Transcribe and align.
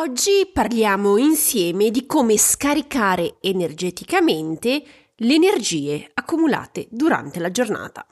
Oggi 0.00 0.48
parliamo 0.50 1.18
insieme 1.18 1.90
di 1.90 2.06
come 2.06 2.38
scaricare 2.38 3.34
energeticamente 3.40 4.82
le 5.14 5.34
energie 5.34 6.10
accumulate 6.14 6.86
durante 6.90 7.38
la 7.38 7.50
giornata. 7.50 8.06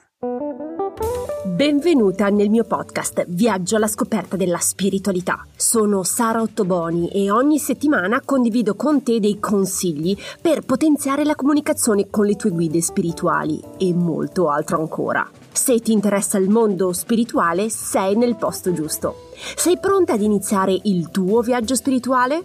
Benvenuta 1.45 2.29
nel 2.29 2.51
mio 2.51 2.63
podcast 2.63 3.25
Viaggio 3.29 3.77
alla 3.77 3.87
scoperta 3.87 4.35
della 4.35 4.59
spiritualità. 4.59 5.43
Sono 5.55 6.03
Sara 6.03 6.43
Ottoboni 6.43 7.09
e 7.09 7.31
ogni 7.31 7.57
settimana 7.57 8.21
condivido 8.23 8.75
con 8.75 9.01
te 9.01 9.19
dei 9.19 9.39
consigli 9.39 10.15
per 10.39 10.61
potenziare 10.61 11.23
la 11.23 11.33
comunicazione 11.33 12.11
con 12.11 12.27
le 12.27 12.35
tue 12.35 12.51
guide 12.51 12.83
spirituali 12.83 13.59
e 13.79 13.95
molto 13.95 14.47
altro 14.47 14.77
ancora. 14.77 15.27
Se 15.51 15.79
ti 15.79 15.91
interessa 15.91 16.37
il 16.37 16.49
mondo 16.49 16.93
spirituale, 16.93 17.69
sei 17.69 18.15
nel 18.15 18.35
posto 18.35 18.71
giusto. 18.73 19.31
Sei 19.55 19.77
pronta 19.79 20.13
ad 20.13 20.21
iniziare 20.21 20.79
il 20.83 21.09
tuo 21.11 21.41
viaggio 21.41 21.75
spirituale? 21.75 22.43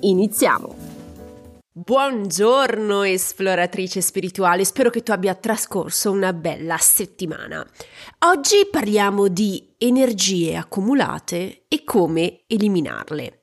Iniziamo! 0.00 0.92
Buongiorno 1.74 3.02
esploratrice 3.02 4.02
spirituale, 4.02 4.62
spero 4.64 4.90
che 4.90 5.02
tu 5.02 5.10
abbia 5.10 5.34
trascorso 5.34 6.10
una 6.10 6.34
bella 6.34 6.76
settimana. 6.76 7.66
Oggi 8.26 8.68
parliamo 8.70 9.28
di 9.28 9.74
energie 9.78 10.56
accumulate 10.56 11.62
e 11.68 11.82
come 11.82 12.42
eliminarle. 12.46 13.41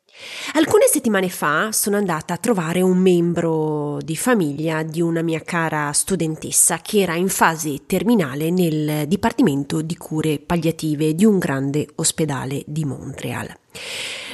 Alcune 0.54 0.88
settimane 0.88 1.30
fa 1.30 1.72
sono 1.72 1.96
andata 1.96 2.34
a 2.34 2.38
trovare 2.38 2.82
un 2.82 2.98
membro 2.98 4.00
di 4.02 4.16
famiglia 4.16 4.84
di 4.84 5.00
una 5.00 5.22
mia 5.22 5.42
cara 5.42 5.92
studentessa 5.94 6.80
che 6.80 7.02
era 7.02 7.16
in 7.16 7.30
fase 7.30 7.86
terminale 7.86 8.50
nel 8.50 9.08
Dipartimento 9.08 9.82
di 9.82 9.96
cure 9.96 10.40
palliative 10.40 11.16
di 11.16 11.24
un 11.24 11.38
grande 11.38 11.88
ospedale 11.96 12.64
di 12.66 12.84
Montreal. 12.84 13.48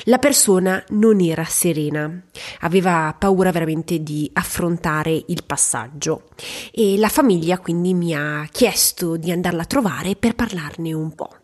La 0.06 0.20
persona 0.20 0.84
non 0.90 1.20
era 1.20 1.44
serena, 1.46 2.24
aveva 2.60 3.16
paura 3.18 3.52
veramente 3.52 4.02
di 4.02 4.30
affrontare 4.34 5.24
il 5.28 5.44
passaggio 5.46 6.30
e 6.72 6.98
la 6.98 7.10
famiglia 7.10 7.58
quindi 7.58 7.94
mi 7.94 8.14
ha 8.14 8.48
chiesto 8.52 9.18
di 9.18 9.32
andarla 9.32 9.64
a 9.64 9.66
trovare 9.66 10.16
per 10.16 10.36
parlarne 10.36 10.94
un 10.94 11.14
po'. 11.14 11.36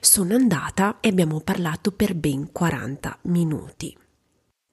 Sono 0.00 0.34
andata 0.34 0.98
e 1.00 1.08
abbiamo 1.08 1.40
parlato 1.40 1.92
per 1.92 2.14
ben 2.14 2.50
40 2.52 3.18
minuti. 3.22 3.96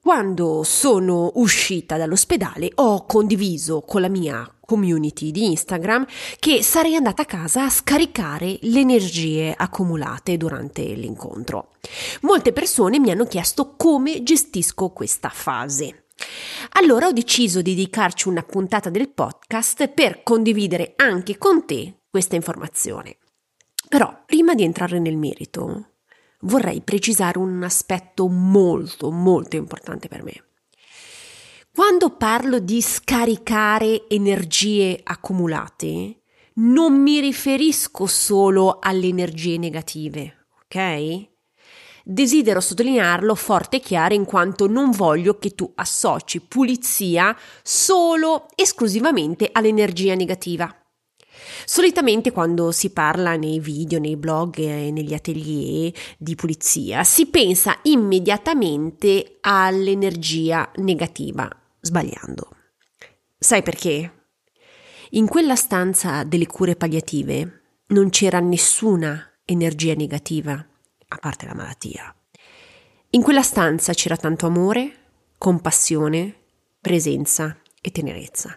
Quando 0.00 0.64
sono 0.64 1.30
uscita 1.34 1.96
dall'ospedale 1.96 2.72
ho 2.74 3.06
condiviso 3.06 3.82
con 3.82 4.00
la 4.00 4.08
mia 4.08 4.52
community 4.60 5.30
di 5.30 5.44
Instagram 5.44 6.06
che 6.40 6.60
sarei 6.64 6.96
andata 6.96 7.22
a 7.22 7.26
casa 7.26 7.66
a 7.66 7.70
scaricare 7.70 8.58
le 8.62 8.80
energie 8.80 9.54
accumulate 9.56 10.36
durante 10.36 10.82
l'incontro. 10.82 11.74
Molte 12.22 12.52
persone 12.52 12.98
mi 12.98 13.12
hanno 13.12 13.26
chiesto 13.26 13.74
come 13.76 14.24
gestisco 14.24 14.90
questa 14.90 15.28
fase. 15.28 16.06
Allora 16.72 17.06
ho 17.06 17.12
deciso 17.12 17.62
di 17.62 17.74
dedicarci 17.74 18.26
una 18.26 18.42
puntata 18.42 18.90
del 18.90 19.08
podcast 19.08 19.86
per 19.88 20.24
condividere 20.24 20.94
anche 20.96 21.38
con 21.38 21.64
te 21.64 22.00
questa 22.10 22.34
informazione. 22.34 23.18
Però, 23.92 24.22
prima 24.24 24.54
di 24.54 24.62
entrare 24.62 24.98
nel 24.98 25.18
merito, 25.18 25.88
vorrei 26.40 26.80
precisare 26.80 27.36
un 27.36 27.62
aspetto 27.62 28.26
molto, 28.26 29.10
molto 29.10 29.56
importante 29.56 30.08
per 30.08 30.22
me. 30.22 30.44
Quando 31.70 32.16
parlo 32.16 32.58
di 32.58 32.80
scaricare 32.80 34.08
energie 34.08 34.98
accumulate, 35.02 36.22
non 36.54 37.02
mi 37.02 37.20
riferisco 37.20 38.06
solo 38.06 38.78
alle 38.80 39.08
energie 39.08 39.58
negative, 39.58 40.46
ok? 40.64 41.28
Desidero 42.02 42.60
sottolinearlo 42.60 43.34
forte 43.34 43.76
e 43.76 43.80
chiaro 43.80 44.14
in 44.14 44.24
quanto 44.24 44.68
non 44.68 44.90
voglio 44.90 45.36
che 45.36 45.50
tu 45.50 45.70
associ 45.74 46.40
pulizia 46.40 47.36
solo 47.62 48.46
esclusivamente 48.54 49.50
all'energia 49.52 50.14
negativa. 50.14 50.81
Solitamente 51.64 52.32
quando 52.32 52.72
si 52.72 52.90
parla 52.90 53.36
nei 53.36 53.60
video, 53.60 53.98
nei 53.98 54.16
blog 54.16 54.58
e 54.58 54.90
negli 54.90 55.14
atelier 55.14 55.92
di 56.18 56.34
pulizia 56.34 57.04
si 57.04 57.26
pensa 57.26 57.78
immediatamente 57.82 59.38
all'energia 59.40 60.70
negativa, 60.76 61.48
sbagliando. 61.80 62.48
Sai 63.38 63.62
perché? 63.62 64.12
In 65.10 65.26
quella 65.26 65.56
stanza 65.56 66.24
delle 66.24 66.46
cure 66.46 66.76
palliative 66.76 67.62
non 67.88 68.08
c'era 68.10 68.40
nessuna 68.40 69.32
energia 69.44 69.94
negativa, 69.94 70.52
a 71.08 71.16
parte 71.18 71.46
la 71.46 71.54
malattia. 71.54 72.14
In 73.10 73.22
quella 73.22 73.42
stanza 73.42 73.92
c'era 73.92 74.16
tanto 74.16 74.46
amore, 74.46 75.00
compassione, 75.36 76.34
presenza 76.80 77.58
e 77.80 77.90
tenerezza. 77.90 78.56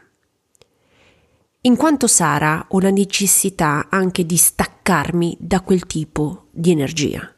In 1.66 1.78
quanto 1.78 2.06
Sara 2.06 2.68
ho 2.70 2.80
la 2.80 2.92
necessità 2.92 3.88
anche 3.90 4.24
di 4.24 4.38
staccarmi 4.38 5.36
da 5.40 5.62
quel 5.62 5.88
tipo 5.88 6.46
di 6.52 6.70
energia. 6.70 7.34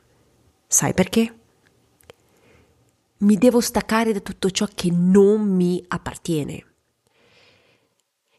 Sai 0.67 0.93
perché? 0.93 1.33
Mi 3.19 3.37
devo 3.37 3.61
staccare 3.61 4.11
da 4.11 4.19
tutto 4.19 4.51
ciò 4.51 4.67
che 4.75 4.91
non 4.91 5.47
mi 5.47 5.81
appartiene. 5.87 6.65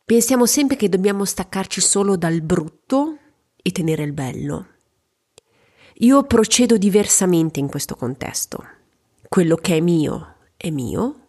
Pensiamo 0.05 0.45
sempre 0.45 0.77
che 0.77 0.91
dobbiamo 0.91 1.25
staccarci 1.25 1.81
solo 1.81 2.17
dal 2.19 2.43
brutto 2.43 3.17
e 3.57 3.73
tenere 3.73 4.03
il 4.03 4.13
bello. 4.13 4.67
Io 6.01 6.23
procedo 6.25 6.77
diversamente 6.77 7.61
in 7.61 7.67
questo 7.67 7.95
contesto. 7.95 8.63
Quello 9.27 9.57
che 9.57 9.79
è 9.79 9.81
mio 9.81 10.35
è 10.55 10.69
mio, 10.69 11.29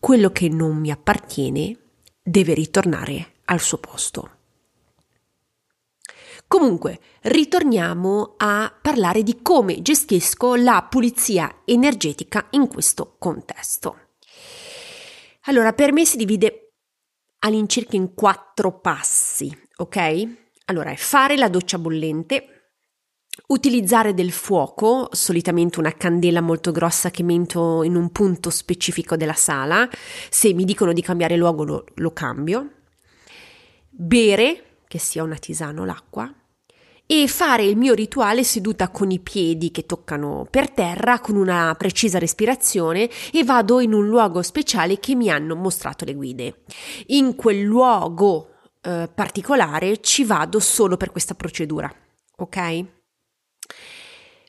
quello 0.00 0.30
che 0.30 0.48
non 0.48 0.76
mi 0.76 0.90
appartiene 0.90 1.78
deve 2.20 2.54
ritornare 2.54 3.29
al 3.50 3.60
suo 3.60 3.78
posto. 3.78 4.30
Comunque, 6.46 6.98
ritorniamo 7.22 8.34
a 8.38 8.76
parlare 8.80 9.22
di 9.22 9.40
come 9.40 9.82
gestisco 9.82 10.56
la 10.56 10.86
pulizia 10.88 11.62
energetica 11.64 12.46
in 12.50 12.66
questo 12.66 13.16
contesto. 13.18 14.08
Allora, 15.42 15.72
per 15.72 15.92
me 15.92 16.04
si 16.04 16.16
divide 16.16 16.72
all'incirca 17.40 17.96
in 17.96 18.14
quattro 18.14 18.80
passi, 18.80 19.56
ok? 19.76 20.28
Allora, 20.66 20.90
è 20.90 20.96
fare 20.96 21.36
la 21.36 21.48
doccia 21.48 21.78
bollente, 21.78 22.54
Utilizzare 23.46 24.12
del 24.12 24.32
fuoco, 24.32 25.08
solitamente 25.12 25.78
una 25.78 25.92
candela 25.92 26.40
molto 26.40 26.72
grossa 26.72 27.10
che 27.10 27.22
mento 27.22 27.82
in 27.84 27.94
un 27.94 28.10
punto 28.10 28.50
specifico 28.50 29.16
della 29.16 29.34
sala. 29.34 29.88
Se 30.28 30.52
mi 30.52 30.64
dicono 30.64 30.92
di 30.92 31.00
cambiare 31.00 31.36
luogo 31.36 31.64
lo, 31.64 31.84
lo 31.94 32.12
cambio 32.12 32.79
bere, 33.90 34.78
che 34.86 34.98
sia 34.98 35.22
una 35.22 35.36
tisana 35.36 35.82
o 35.82 35.84
l'acqua, 35.84 36.32
e 37.06 37.26
fare 37.26 37.64
il 37.64 37.76
mio 37.76 37.92
rituale 37.92 38.44
seduta 38.44 38.88
con 38.90 39.10
i 39.10 39.18
piedi 39.18 39.72
che 39.72 39.84
toccano 39.84 40.46
per 40.48 40.70
terra, 40.70 41.18
con 41.18 41.34
una 41.34 41.74
precisa 41.76 42.20
respirazione 42.20 43.10
e 43.32 43.42
vado 43.42 43.80
in 43.80 43.92
un 43.92 44.06
luogo 44.06 44.42
speciale 44.42 45.00
che 45.00 45.16
mi 45.16 45.28
hanno 45.28 45.56
mostrato 45.56 46.04
le 46.04 46.14
guide. 46.14 46.62
In 47.06 47.34
quel 47.34 47.62
luogo 47.62 48.50
eh, 48.80 49.10
particolare 49.12 50.00
ci 50.00 50.24
vado 50.24 50.60
solo 50.60 50.96
per 50.96 51.10
questa 51.10 51.34
procedura, 51.34 51.92
ok? 52.36 52.84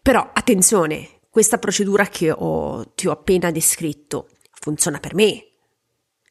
Però 0.03 0.29
attenzione, 0.31 1.21
questa 1.31 1.57
procedura 1.57 2.05
che 2.05 2.31
ho, 2.31 2.91
ti 2.93 3.07
ho 3.07 3.11
appena 3.11 3.49
descritto 3.49 4.27
funziona 4.51 4.99
per 4.99 5.15
me. 5.15 5.45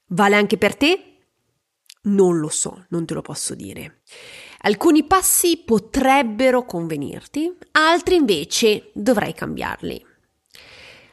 Vale 0.06 0.36
anche 0.36 0.56
per 0.56 0.76
te? 0.76 1.09
Non 2.02 2.38
lo 2.38 2.48
so, 2.48 2.86
non 2.88 3.04
te 3.04 3.14
lo 3.14 3.20
posso 3.20 3.54
dire. 3.54 4.00
Alcuni 4.62 5.04
passi 5.04 5.62
potrebbero 5.64 6.64
convenirti, 6.64 7.54
altri 7.72 8.14
invece 8.14 8.90
dovrai 8.94 9.34
cambiarli. 9.34 10.06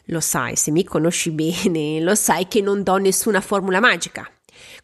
Lo 0.05 0.21
sai, 0.21 0.55
se 0.55 0.71
mi 0.71 0.85
conosci 0.85 1.31
bene, 1.31 1.99
lo 1.99 2.15
sai 2.15 2.47
che 2.47 2.61
non 2.61 2.83
do 2.83 2.95
nessuna 2.95 3.41
formula 3.41 3.81
magica. 3.81 4.29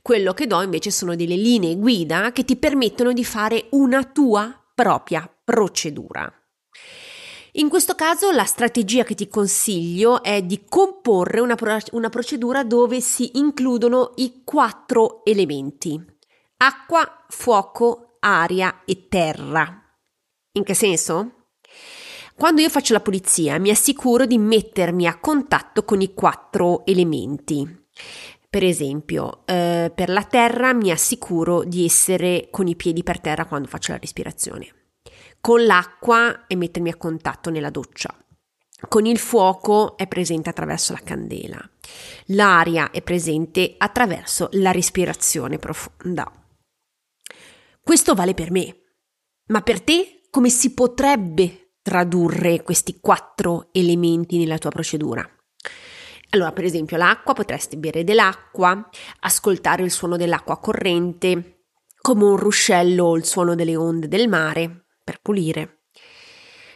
Quello 0.02 0.34
che 0.34 0.48
do 0.48 0.62
invece 0.62 0.92
sono 0.92 1.16
delle 1.16 1.38
linee 1.38 1.78
guida 1.78 2.34
che 2.34 2.44
ti 2.44 2.58
permettono 2.58 3.14
di 3.14 3.24
fare 3.24 3.68
una 3.72 4.04
tua 4.04 4.62
propria 4.76 5.30
procedura. 5.44 6.43
In 7.54 7.70
questo 7.70 7.94
caso 7.94 8.32
la 8.32 8.46
strategia 8.46 9.04
che 9.04 9.16
ti 9.16 9.28
consiglio 9.28 10.24
è 10.24 10.42
di 10.42 10.64
comporre 10.68 11.40
una, 11.40 11.56
pro- 11.56 11.78
una 11.92 12.10
procedura 12.10 12.64
dove 12.64 13.00
si 13.00 13.38
includono 13.38 14.14
i 14.16 14.42
quattro 14.44 15.24
elementi 15.24 16.12
acqua, 16.64 17.26
fuoco, 17.28 18.18
aria 18.20 18.84
e 18.86 19.08
terra. 19.10 19.82
In 20.54 20.64
che 20.64 20.74
senso? 20.74 21.48
Quando 22.36 22.62
io 22.62 22.70
faccio 22.70 22.94
la 22.94 23.02
pulizia 23.02 23.60
mi 23.60 23.70
assicuro 23.70 24.26
di 24.26 24.38
mettermi 24.38 25.06
a 25.06 25.20
contatto 25.20 25.84
con 25.84 26.02
i 26.02 26.14
quattro 26.14 26.86
elementi. 26.86 27.82
Per 28.50 28.64
esempio, 28.64 29.46
eh, 29.46 29.92
per 29.94 30.10
la 30.10 30.24
terra 30.24 30.74
mi 30.74 30.92
assicuro 30.92 31.64
di 31.64 31.86
essere 31.86 32.48
con 32.50 32.68
i 32.68 32.76
piedi 32.76 33.04
per 33.04 33.20
terra 33.20 33.46
quando 33.46 33.68
faccio 33.68 33.92
la 33.92 33.98
respirazione 34.00 34.83
con 35.44 35.66
l'acqua 35.66 36.48
e 36.48 36.56
mettermi 36.56 36.90
a 36.90 36.96
contatto 36.96 37.50
nella 37.50 37.70
doccia. 37.70 38.18
Con 38.88 39.06
il 39.06 39.18
fuoco 39.18 39.98
è 39.98 40.08
presente 40.08 40.50
attraverso 40.50 40.94
la 40.94 41.02
candela. 41.04 41.70
L'aria 42.28 42.92
è 42.92 43.02
presente 43.02 43.76
attraverso 43.78 44.48
la 44.54 44.72
respirazione 44.72 45.60
profonda. 45.60 46.32
Questo 47.84 48.14
vale 48.14 48.34
per 48.34 48.52
me, 48.52 48.74
ma 49.48 49.60
per 49.60 49.82
te 49.82 50.22
come 50.30 50.48
si 50.48 50.74
potrebbe 50.74 51.74
tradurre 51.82 52.64
questi 52.64 53.02
quattro 53.02 53.68
elementi 53.74 54.38
nella 54.38 54.58
tua 54.58 54.70
procedura? 54.70 55.30
Allora, 56.30 56.54
per 56.54 56.64
esempio, 56.64 56.96
l'acqua, 56.96 57.34
potresti 57.34 57.76
bere 57.76 58.06
dell'acqua, 58.06 58.90
ascoltare 59.20 59.84
il 59.84 59.92
suono 59.92 60.16
dell'acqua 60.16 60.58
corrente, 60.62 61.66
come 62.00 62.24
un 62.24 62.38
ruscello 62.38 63.08
o 63.08 63.18
il 63.18 63.26
suono 63.26 63.56
delle 63.56 63.76
onde 63.76 64.08
del 64.08 64.30
mare, 64.30 64.84
per 65.04 65.20
pulire. 65.22 65.80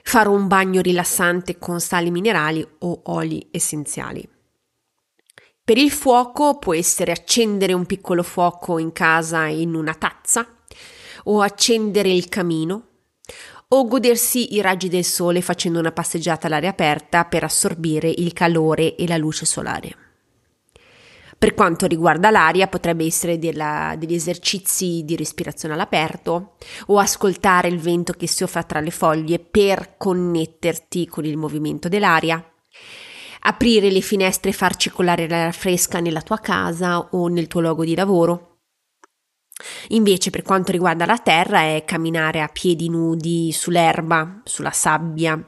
Fare 0.03 0.29
un 0.29 0.47
bagno 0.47 0.81
rilassante 0.81 1.57
con 1.57 1.79
sali 1.79 2.11
minerali 2.11 2.65
o 2.79 3.01
oli 3.05 3.47
essenziali. 3.51 4.27
Per 5.63 5.77
il 5.77 5.91
fuoco 5.91 6.59
può 6.59 6.73
essere 6.73 7.11
accendere 7.11 7.73
un 7.73 7.85
piccolo 7.85 8.23
fuoco 8.23 8.77
in 8.77 8.93
casa 8.93 9.47
in 9.47 9.73
una 9.73 9.93
tazza 9.93 10.47
o 11.25 11.41
accendere 11.41 12.09
il 12.09 12.29
camino 12.29 12.87
o 13.69 13.85
godersi 13.85 14.55
i 14.55 14.61
raggi 14.61 14.87
del 14.87 15.03
sole 15.03 15.41
facendo 15.41 15.79
una 15.79 15.91
passeggiata 15.91 16.47
all'aria 16.47 16.69
aperta 16.69 17.25
per 17.25 17.43
assorbire 17.43 18.09
il 18.09 18.31
calore 18.31 18.95
e 18.95 19.05
la 19.07 19.17
luce 19.17 19.45
solare. 19.45 20.06
Per 21.39 21.53
quanto 21.53 21.85
riguarda 21.85 22.31
l'aria, 22.31 22.67
potrebbe 22.67 23.05
essere 23.05 23.37
della, 23.37 23.93
degli 23.95 24.15
esercizi 24.15 25.03
di 25.05 25.15
respirazione 25.15 25.75
all'aperto 25.75 26.55
o 26.87 26.97
ascoltare 26.97 27.67
il 27.67 27.77
vento 27.77 28.13
che 28.13 28.27
soffia 28.27 28.63
tra 28.63 28.79
le 28.79 28.89
foglie 28.89 29.37
per 29.37 29.97
connetterti 29.97 31.05
con 31.07 31.25
il 31.25 31.37
movimento 31.37 31.89
dell'aria. 31.89 32.43
Aprire 33.41 33.91
le 33.91 34.01
finestre 34.01 34.49
e 34.49 34.53
far 34.53 34.77
circolare 34.77 35.27
l'aria 35.27 35.51
fresca 35.51 35.99
nella 35.99 36.23
tua 36.23 36.39
casa 36.39 36.99
o 37.11 37.27
nel 37.27 37.45
tuo 37.45 37.61
luogo 37.61 37.85
di 37.85 37.93
lavoro. 37.93 38.57
Invece 39.89 40.31
per 40.31 40.41
quanto 40.41 40.71
riguarda 40.71 41.05
la 41.05 41.17
terra 41.17 41.61
è 41.61 41.83
camminare 41.85 42.41
a 42.41 42.47
piedi 42.47 42.89
nudi 42.89 43.51
sull'erba, 43.51 44.41
sulla 44.43 44.71
sabbia, 44.71 45.43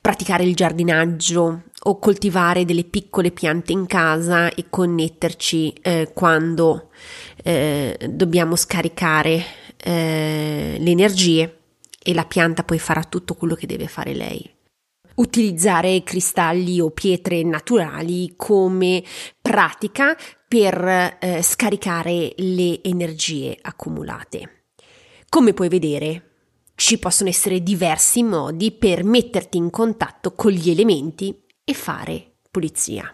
praticare 0.00 0.44
il 0.44 0.54
giardinaggio 0.54 1.62
o 1.88 1.98
coltivare 1.98 2.64
delle 2.64 2.84
piccole 2.84 3.30
piante 3.30 3.72
in 3.72 3.86
casa 3.86 4.52
e 4.52 4.66
connetterci 4.68 5.72
eh, 5.82 6.10
quando 6.12 6.90
eh, 7.42 7.96
dobbiamo 8.10 8.56
scaricare 8.56 9.44
eh, 9.82 10.76
le 10.78 10.90
energie 10.90 11.58
e 12.02 12.14
la 12.14 12.24
pianta 12.24 12.64
poi 12.64 12.78
farà 12.78 13.02
tutto 13.04 13.34
quello 13.34 13.54
che 13.54 13.66
deve 13.66 13.86
fare 13.86 14.14
lei 14.14 14.54
utilizzare 15.16 16.02
cristalli 16.02 16.78
o 16.78 16.90
pietre 16.90 17.42
naturali 17.42 18.34
come 18.36 19.02
pratica 19.40 20.14
per 20.46 21.16
eh, 21.18 21.40
scaricare 21.42 22.34
le 22.36 22.82
energie 22.82 23.56
accumulate. 23.60 24.64
Come 25.30 25.54
puoi 25.54 25.68
vedere, 25.68 26.22
ci 26.74 26.98
possono 26.98 27.30
essere 27.30 27.62
diversi 27.62 28.22
modi 28.22 28.72
per 28.72 29.04
metterti 29.04 29.56
in 29.56 29.70
contatto 29.70 30.34
con 30.34 30.50
gli 30.50 30.68
elementi 30.68 31.34
e 31.68 31.74
fare 31.74 32.34
pulizia. 32.48 33.12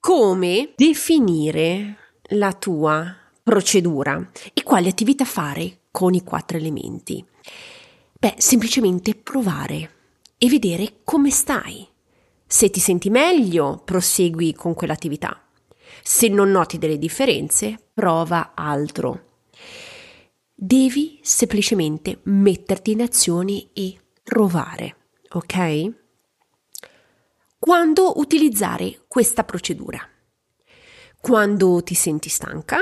Come 0.00 0.72
definire 0.74 1.96
la 2.30 2.54
tua 2.54 3.14
procedura 3.42 4.30
e 4.54 4.62
quali 4.62 4.88
attività 4.88 5.26
fare 5.26 5.80
con 5.90 6.14
i 6.14 6.24
quattro 6.24 6.56
elementi? 6.56 7.22
Beh, 8.18 8.36
semplicemente 8.38 9.14
provare 9.14 9.90
e 10.38 10.48
vedere 10.48 11.00
come 11.04 11.30
stai. 11.30 11.86
Se 12.46 12.70
ti 12.70 12.80
senti 12.80 13.10
meglio, 13.10 13.82
prosegui 13.84 14.54
con 14.54 14.72
quell'attività. 14.72 15.38
Se 16.02 16.28
non 16.28 16.50
noti 16.50 16.78
delle 16.78 16.98
differenze, 16.98 17.78
prova 17.92 18.52
altro. 18.54 19.24
Devi 20.54 21.20
semplicemente 21.22 22.20
metterti 22.24 22.92
in 22.92 23.02
azione 23.02 23.68
e 23.74 23.94
provare, 24.22 24.96
ok? 25.32 26.06
Quando 27.58 28.18
utilizzare 28.18 29.04
questa 29.08 29.44
procedura? 29.44 30.00
Quando 31.20 31.82
ti 31.82 31.94
senti 31.94 32.28
stanca? 32.28 32.78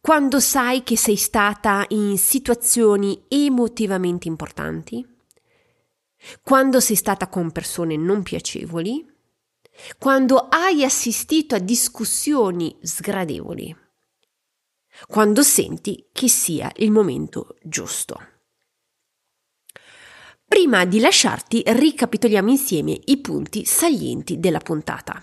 Quando 0.00 0.38
sai 0.40 0.82
che 0.82 0.96
sei 0.96 1.16
stata 1.16 1.84
in 1.88 2.16
situazioni 2.18 3.24
emotivamente 3.28 4.28
importanti? 4.28 5.12
quando 6.42 6.80
sei 6.80 6.96
stata 6.96 7.28
con 7.28 7.50
persone 7.50 7.96
non 7.96 8.22
piacevoli, 8.22 9.06
quando 9.98 10.48
hai 10.48 10.84
assistito 10.84 11.54
a 11.54 11.58
discussioni 11.58 12.76
sgradevoli, 12.80 13.76
quando 15.06 15.42
senti 15.42 16.08
che 16.12 16.28
sia 16.28 16.70
il 16.76 16.90
momento 16.90 17.56
giusto. 17.62 18.32
Prima 20.46 20.84
di 20.84 21.00
lasciarti, 21.00 21.62
ricapitoliamo 21.66 22.50
insieme 22.50 22.98
i 23.06 23.18
punti 23.18 23.64
salienti 23.64 24.38
della 24.38 24.58
puntata. 24.58 25.22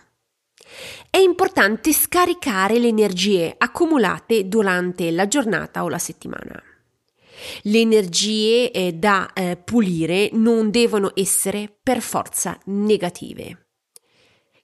È 1.10 1.18
importante 1.18 1.94
scaricare 1.94 2.80
le 2.80 2.88
energie 2.88 3.54
accumulate 3.58 4.48
durante 4.48 5.12
la 5.12 5.28
giornata 5.28 5.84
o 5.84 5.90
la 5.90 5.98
settimana. 5.98 6.62
Le 7.64 7.80
energie 7.80 8.72
eh, 8.72 8.94
da 8.94 9.34
eh, 9.34 9.58
pulire 9.58 10.30
non 10.34 10.70
devono 10.70 11.12
essere 11.16 11.74
per 11.82 12.02
forza 12.02 12.60
negative. 12.66 13.68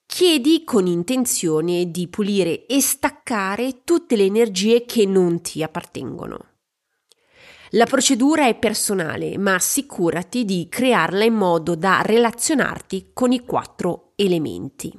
Chiedi 0.06 0.64
con 0.64 0.88
intenzione 0.88 1.92
di 1.92 2.08
pulire 2.08 2.66
e 2.66 2.80
staccare 2.82 3.84
tutte 3.84 4.16
le 4.16 4.24
energie 4.24 4.86
che 4.86 5.06
non 5.06 5.42
ti 5.42 5.62
appartengono. 5.64 6.57
La 7.72 7.86
procedura 7.86 8.48
è 8.48 8.58
personale, 8.58 9.38
ma 9.38 9.56
assicurati 9.56 10.46
di 10.46 10.68
crearla 10.70 11.26
in 11.26 11.34
modo 11.34 11.76
da 11.76 12.02
relazionarti 12.02 13.12
con 13.14 13.34
i 13.34 13.42
quattro 13.42 14.14
elementi. 14.16 14.92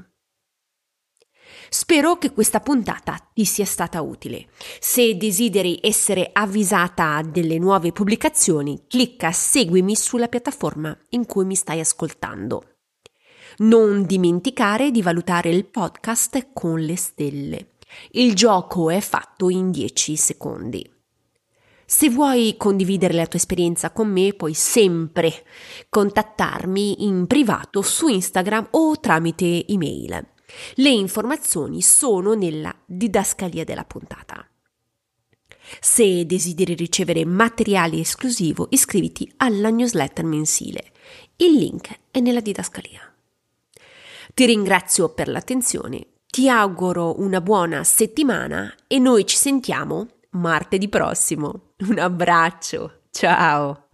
Spero 1.71 2.17
che 2.17 2.33
questa 2.33 2.61
puntata 2.61 3.17
ti 3.33 3.45
sia 3.45 3.65
stata 3.65 4.01
utile. 4.01 4.49
Se 4.81 5.17
desideri 5.17 5.79
essere 5.83 6.31
avvisata 6.33 7.21
delle 7.23 7.59
nuove 7.59 7.93
pubblicazioni, 7.93 8.85
clicca 8.87 9.33
seguimi 9.33 9.95
sulla 9.95 10.29
piattaforma 10.29 10.97
in 11.11 11.27
cui 11.27 11.45
mi 11.45 11.55
stai 11.55 11.81
ascoltando. 11.81 12.77
Non 13.59 14.05
dimenticare 14.05 14.91
di 14.91 15.03
valutare 15.03 15.51
il 15.51 15.67
podcast 15.67 16.49
con 16.53 16.81
le 16.81 16.97
stelle. 16.97 17.77
Il 18.11 18.35
gioco 18.35 18.91
è 18.91 19.01
fatto 19.01 19.49
in 19.49 19.71
10 19.71 20.17
secondi. 20.17 20.98
Se 21.91 22.11
vuoi 22.11 22.57
condividere 22.59 23.15
la 23.15 23.27
tua 23.27 23.39
esperienza 23.39 23.93
con 23.93 24.09
me, 24.13 24.35
puoi 24.35 24.53
sempre 24.53 25.33
contattarmi 25.89 27.05
in 27.05 27.27
privato 27.27 27.81
su 27.81 28.09
Instagram 28.09 28.69
o 28.73 29.01
tramite 29.01 29.65
email. 29.67 30.27
Le 30.75 30.91
informazioni 30.91 31.81
sono 31.81 32.35
nella 32.35 32.77
didascalia 32.85 33.65
della 33.65 33.85
puntata. 33.85 34.47
Se 35.81 36.27
desideri 36.27 36.75
ricevere 36.75 37.25
materiale 37.25 38.01
esclusivo, 38.01 38.67
iscriviti 38.69 39.33
alla 39.39 39.71
newsletter 39.71 40.27
mensile. 40.27 40.93
Il 41.37 41.55
link 41.55 41.89
è 42.11 42.21
nella 42.21 42.41
didascalia. 42.41 43.01
Ti 44.35 44.45
ringrazio 44.45 45.09
per 45.15 45.29
l'attenzione, 45.29 46.07
ti 46.27 46.51
auguro 46.51 47.19
una 47.19 47.41
buona 47.41 47.83
settimana 47.83 48.75
e 48.87 48.99
noi 48.99 49.27
ci 49.27 49.37
sentiamo 49.37 50.09
martedì 50.31 50.89
prossimo. 50.89 51.75
Un 51.89 51.99
abbraccio, 51.99 53.03
ciao! 53.11 53.88